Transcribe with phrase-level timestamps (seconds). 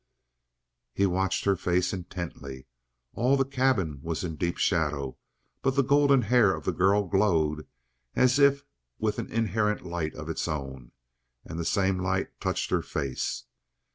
[0.95, 2.65] He watched her face intently.
[3.13, 5.19] All the cabin was in deep shadow,
[5.61, 7.67] but the golden hair of the girl glowed
[8.15, 8.65] as if
[8.97, 10.91] with an inherent light of its own,
[11.45, 13.43] and the same light touched her face.